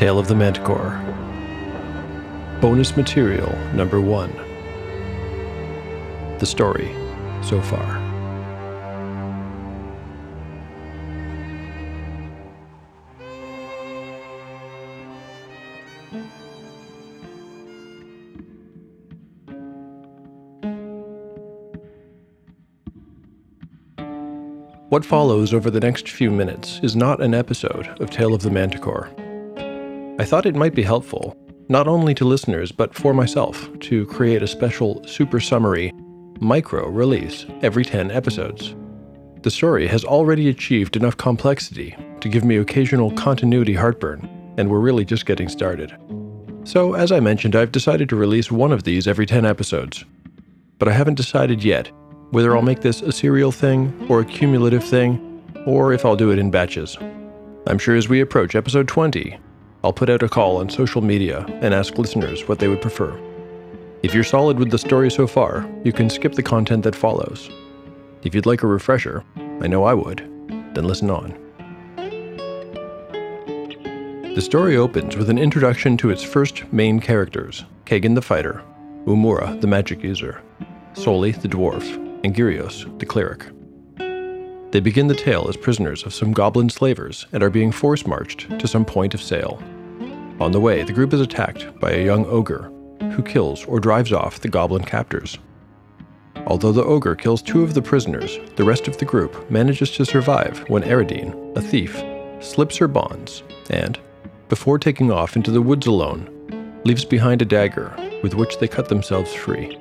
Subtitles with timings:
[0.00, 0.98] Tale of the Manticore.
[2.62, 4.32] Bonus material number one.
[6.38, 6.90] The story
[7.42, 8.00] so far.
[24.88, 28.50] What follows over the next few minutes is not an episode of Tale of the
[28.50, 29.10] Manticore.
[30.20, 31.34] I thought it might be helpful,
[31.70, 35.92] not only to listeners but for myself, to create a special super summary
[36.40, 38.74] micro release every 10 episodes.
[39.40, 44.80] The story has already achieved enough complexity to give me occasional continuity heartburn, and we're
[44.80, 45.96] really just getting started.
[46.64, 50.04] So, as I mentioned, I've decided to release one of these every 10 episodes.
[50.78, 51.90] But I haven't decided yet
[52.30, 56.30] whether I'll make this a serial thing or a cumulative thing, or if I'll do
[56.30, 56.98] it in batches.
[57.66, 59.38] I'm sure as we approach episode 20,
[59.82, 63.18] I'll put out a call on social media and ask listeners what they would prefer.
[64.02, 67.48] If you're solid with the story so far, you can skip the content that follows.
[68.22, 70.18] If you'd like a refresher, I know I would,
[70.74, 71.32] then listen on.
[74.34, 78.62] The story opens with an introduction to its first main characters Kagan the fighter,
[79.06, 80.42] Umura the magic user,
[80.92, 83.46] Soli the dwarf, and Gyrios, the cleric.
[84.72, 88.58] They begin the tale as prisoners of some goblin slavers and are being force marched
[88.58, 89.60] to some point of sale.
[90.38, 92.72] On the way, the group is attacked by a young ogre
[93.12, 95.38] who kills or drives off the goblin captors.
[96.46, 100.06] Although the ogre kills two of the prisoners, the rest of the group manages to
[100.06, 102.00] survive when Eridine, a thief,
[102.40, 103.98] slips her bonds and,
[104.48, 108.88] before taking off into the woods alone, leaves behind a dagger with which they cut
[108.88, 109.76] themselves free.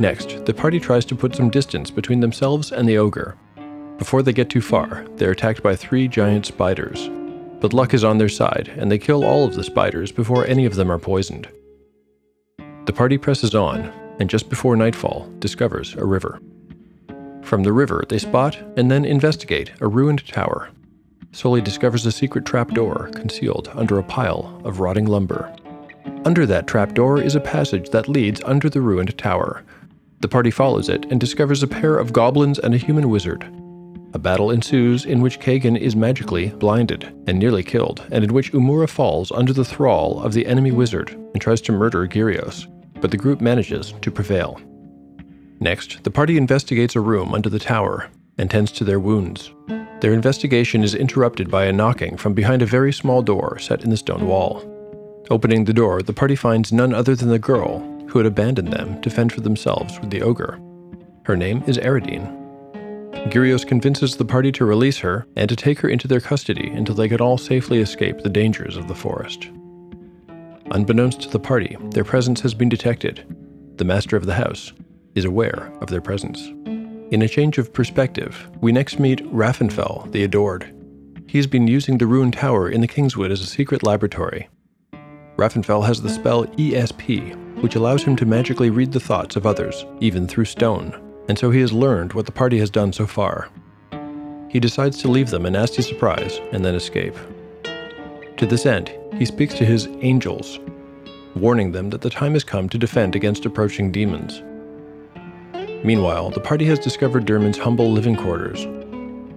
[0.00, 3.36] Next, the party tries to put some distance between themselves and the ogre.
[4.02, 7.08] Before they get too far, they're attacked by three giant spiders.
[7.60, 10.66] But luck is on their side, and they kill all of the spiders before any
[10.66, 11.46] of them are poisoned.
[12.86, 16.40] The party presses on, and just before nightfall, discovers a river.
[17.42, 20.70] From the river, they spot and then investigate a ruined tower.
[21.30, 25.54] Sully discovers a secret trapdoor concealed under a pile of rotting lumber.
[26.24, 29.62] Under that trapdoor is a passage that leads under the ruined tower,
[30.22, 33.61] the party follows it and discovers a pair of goblins and a human wizard.
[34.14, 38.52] A battle ensues in which Kagan is magically blinded and nearly killed, and in which
[38.52, 42.66] Umura falls under the thrall of the enemy wizard and tries to murder Gyrios,
[43.00, 44.60] but the group manages to prevail.
[45.60, 49.50] Next, the party investigates a room under the tower and tends to their wounds.
[50.00, 53.90] Their investigation is interrupted by a knocking from behind a very small door set in
[53.90, 54.68] the stone wall.
[55.30, 59.00] Opening the door, the party finds none other than the girl who had abandoned them
[59.00, 60.60] to fend for themselves with the ogre.
[61.22, 62.41] Her name is Eridine.
[63.28, 66.94] Gyrios convinces the party to release her and to take her into their custody until
[66.94, 69.48] they could all safely escape the dangers of the forest.
[70.72, 73.24] Unbeknownst to the party, their presence has been detected.
[73.76, 74.72] The master of the house
[75.14, 76.46] is aware of their presence.
[77.10, 80.74] In a change of perspective, we next meet Raffenfell, the Adored.
[81.26, 84.48] He's been using the ruined tower in the Kingswood as a secret laboratory.
[85.36, 89.86] Raffenfell has the spell ESP, which allows him to magically read the thoughts of others,
[90.00, 93.48] even through stone, and so he has learned what the party has done so far.
[94.50, 97.16] He decides to leave them a nasty surprise and then escape.
[98.36, 100.60] To this end, he speaks to his angels,
[101.34, 104.42] warning them that the time has come to defend against approaching demons.
[105.82, 108.66] Meanwhile, the party has discovered Dermond's humble living quarters.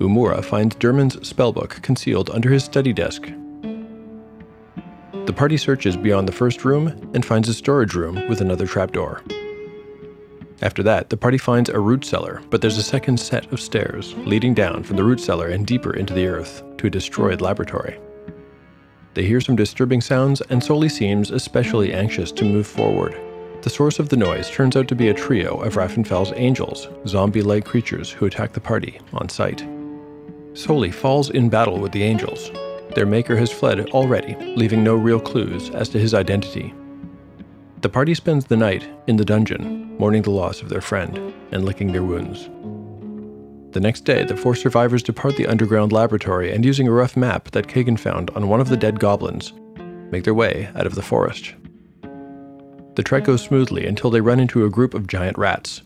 [0.00, 3.28] Umura finds Dermond's spellbook concealed under his study desk
[5.26, 9.22] the party searches beyond the first room and finds a storage room with another trapdoor.
[10.62, 14.14] After that, the party finds a root cellar, but there's a second set of stairs
[14.18, 17.98] leading down from the root cellar and deeper into the earth to a destroyed laboratory.
[19.14, 23.14] They hear some disturbing sounds, and Soli seems especially anxious to move forward.
[23.62, 27.42] The source of the noise turns out to be a trio of Raffenfell's angels, zombie
[27.42, 29.66] like creatures who attack the party on sight.
[30.54, 32.50] Soli falls in battle with the angels,
[32.94, 36.74] their maker has fled already, leaving no real clues as to his identity.
[37.82, 41.64] The party spends the night in the dungeon, mourning the loss of their friend and
[41.64, 42.48] licking their wounds.
[43.74, 47.50] The next day, the four survivors depart the underground laboratory and, using a rough map
[47.50, 49.52] that Kagan found on one of the dead goblins,
[50.10, 51.54] make their way out of the forest.
[52.94, 55.82] The trek goes smoothly until they run into a group of giant rats.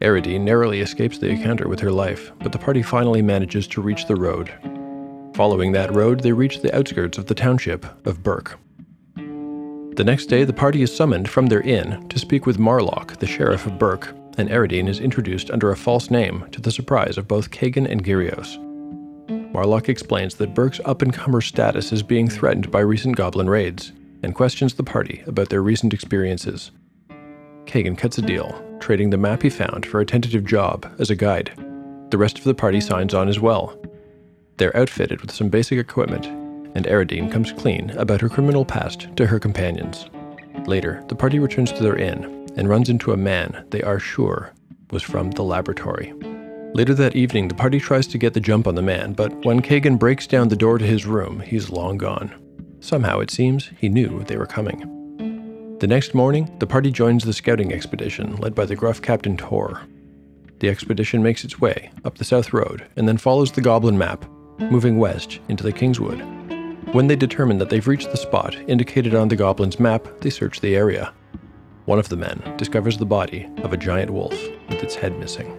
[0.00, 4.06] Eridine narrowly escapes the encounter with her life, but the party finally manages to reach
[4.06, 4.52] the road
[5.36, 8.58] Following that road, they reach the outskirts of the township of Burke.
[9.96, 13.26] The next day, the party is summoned from their inn to speak with Marlock, the
[13.26, 17.26] sheriff of Burke, and Eridine is introduced under a false name to the surprise of
[17.26, 18.58] both Kagan and Gyrios.
[19.54, 23.92] Marlock explains that Burke's up and comer status is being threatened by recent goblin raids
[24.22, 26.72] and questions the party about their recent experiences.
[27.64, 31.16] Kagan cuts a deal, trading the map he found for a tentative job as a
[31.16, 31.52] guide.
[32.10, 33.74] The rest of the party signs on as well.
[34.58, 36.26] They're outfitted with some basic equipment,
[36.76, 40.10] and Eridine comes clean about her criminal past to her companions.
[40.66, 44.52] Later, the party returns to their inn and runs into a man they are sure
[44.90, 46.12] was from the laboratory.
[46.74, 49.62] Later that evening, the party tries to get the jump on the man, but when
[49.62, 52.34] Kagan breaks down the door to his room, he's long gone.
[52.80, 55.78] Somehow, it seems, he knew they were coming.
[55.80, 59.80] The next morning, the party joins the scouting expedition led by the gruff Captain Tor.
[60.58, 64.26] The expedition makes its way up the South Road and then follows the Goblin map,
[64.58, 66.35] moving west into the Kingswood.
[66.92, 70.60] When they determine that they've reached the spot indicated on the Goblin's map, they search
[70.60, 71.12] the area.
[71.84, 74.32] One of the men discovers the body of a giant wolf
[74.68, 75.56] with its head missing.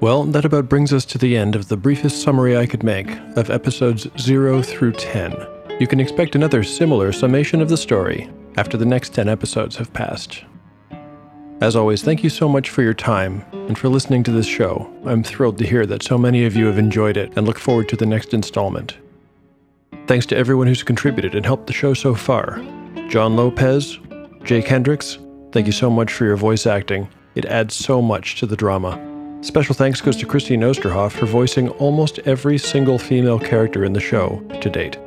[0.00, 3.08] Well, that about brings us to the end of the briefest summary I could make
[3.36, 5.46] of episodes 0 through 10.
[5.80, 9.92] You can expect another similar summation of the story after the next 10 episodes have
[9.92, 10.44] passed.
[11.62, 14.92] As always, thank you so much for your time and for listening to this show.
[15.06, 17.88] I'm thrilled to hear that so many of you have enjoyed it and look forward
[17.90, 18.98] to the next installment.
[20.08, 22.56] Thanks to everyone who's contributed and helped the show so far.
[23.08, 24.00] John Lopez,
[24.42, 25.18] Jake Hendricks,
[25.52, 27.08] thank you so much for your voice acting.
[27.36, 28.98] It adds so much to the drama.
[29.42, 34.00] Special thanks goes to Christine Osterhoff for voicing almost every single female character in the
[34.00, 34.98] show to date.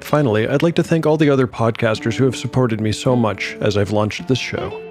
[0.00, 3.56] Finally, I'd like to thank all the other podcasters who have supported me so much
[3.60, 4.85] as I've launched this show.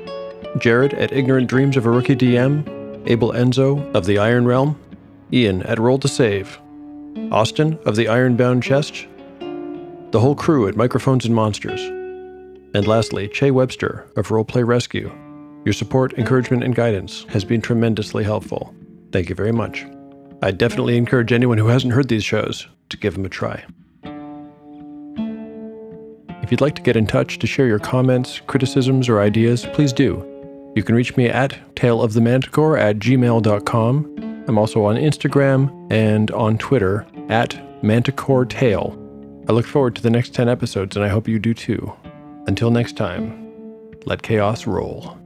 [0.57, 4.79] Jared at Ignorant Dreams of a Rookie DM, Abel Enzo of the Iron Realm,
[5.33, 6.59] Ian at Roll to Save,
[7.31, 9.05] Austin of the Ironbound Chest,
[10.11, 11.81] the whole crew at Microphones and Monsters,
[12.73, 15.11] and lastly, Che Webster of Roleplay Rescue.
[15.65, 18.73] Your support, encouragement, and guidance has been tremendously helpful.
[19.11, 19.85] Thank you very much.
[20.41, 23.65] I definitely encourage anyone who hasn't heard these shows to give them a try.
[26.43, 29.91] If you'd like to get in touch to share your comments, criticisms, or ideas, please
[29.91, 30.34] do.
[30.75, 34.43] You can reach me at taleofthemanticore at gmail.com.
[34.47, 39.01] I'm also on Instagram and on Twitter at Manticore Tale.
[39.47, 41.93] I look forward to the next 10 episodes, and I hope you do too.
[42.47, 43.41] Until next time,
[44.05, 45.17] let chaos roll.